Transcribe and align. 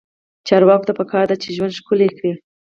چارواکو 0.47 0.87
ته 0.87 0.93
پکار 0.99 1.25
ده 1.29 1.35
چې، 1.41 1.53
ژوند 1.55 1.77
ښکلی 1.79 2.09
کړي. 2.17 2.31